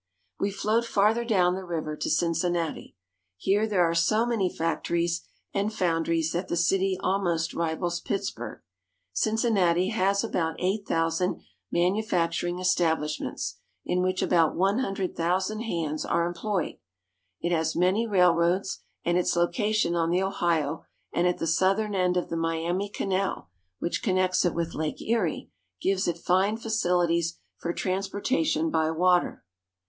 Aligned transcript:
We 0.39 0.49
float 0.49 0.83
farther 0.83 1.23
down 1.23 1.53
the 1.53 1.63
river 1.63 1.95
to 1.95 2.09
Cincinnati. 2.09 2.95
Here 3.37 3.67
there 3.67 3.83
are 3.83 3.93
so 3.93 4.25
many 4.25 4.49
factories 4.49 5.21
and 5.53 5.71
foundries 5.71 6.31
that 6.31 6.47
the 6.47 6.57
city 6.57 6.97
al 7.03 7.21
most 7.21 7.53
rivals 7.53 8.01
Pittsburg. 8.01 8.61
Cincinnati 9.13 9.89
has 9.89 10.23
about 10.23 10.55
eight 10.57 10.87
thousand 10.87 11.43
manufacturing 11.71 12.57
establishments, 12.57 13.59
in 13.85 14.01
which 14.01 14.23
about 14.23 14.55
one 14.55 14.79
hundred 14.79 15.15
thousand 15.15 15.59
hands 15.59 16.03
are 16.03 16.25
employed. 16.25 16.77
It 17.39 17.51
has 17.51 17.75
many 17.75 18.07
railroads, 18.07 18.79
and 19.05 19.19
its 19.19 19.35
location 19.35 19.93
on 19.93 20.09
the 20.09 20.23
Ohio 20.23 20.83
and 21.13 21.27
at 21.27 21.37
the 21.37 21.45
southern 21.45 21.93
end 21.93 22.17
of 22.17 22.29
the 22.29 22.37
Miami 22.37 22.89
Canal, 22.89 23.49
which 23.77 24.01
connects 24.01 24.45
it 24.45 24.55
with 24.55 24.73
Lake 24.73 24.99
Erie, 24.99 25.51
gives 25.79 26.07
it 26.07 26.17
fine 26.17 26.57
facilities 26.57 27.37
for 27.59 27.71
transportation 27.71 28.71
by 28.71 28.89
water. 28.89 29.45